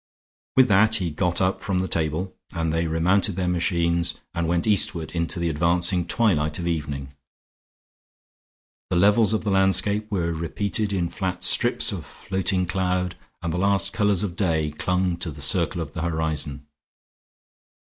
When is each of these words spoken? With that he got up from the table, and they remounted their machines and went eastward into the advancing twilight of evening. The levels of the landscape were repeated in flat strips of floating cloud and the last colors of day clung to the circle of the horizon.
With 0.55 0.67
that 0.69 0.95
he 0.95 1.11
got 1.11 1.41
up 1.41 1.61
from 1.61 1.77
the 1.77 1.87
table, 1.87 2.35
and 2.55 2.73
they 2.73 2.87
remounted 2.87 3.35
their 3.35 3.47
machines 3.47 4.15
and 4.33 4.47
went 4.47 4.65
eastward 4.65 5.11
into 5.11 5.39
the 5.39 5.47
advancing 5.47 6.07
twilight 6.07 6.57
of 6.57 6.65
evening. 6.65 7.13
The 8.89 8.95
levels 8.95 9.31
of 9.31 9.43
the 9.43 9.51
landscape 9.51 10.09
were 10.09 10.33
repeated 10.33 10.91
in 10.91 11.09
flat 11.09 11.43
strips 11.43 11.91
of 11.91 12.03
floating 12.03 12.65
cloud 12.65 13.13
and 13.43 13.53
the 13.53 13.61
last 13.61 13.93
colors 13.93 14.23
of 14.23 14.35
day 14.35 14.71
clung 14.71 15.17
to 15.17 15.29
the 15.29 15.39
circle 15.39 15.81
of 15.81 15.91
the 15.91 16.01
horizon. 16.01 16.65